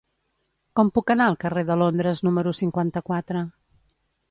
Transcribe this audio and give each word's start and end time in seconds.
Com 0.79 0.89
puc 0.95 1.13
anar 1.15 1.27
al 1.33 1.37
carrer 1.43 1.63
de 1.67 1.77
Londres 1.83 2.23
número 2.29 2.55
cinquanta-quatre? 2.63 3.45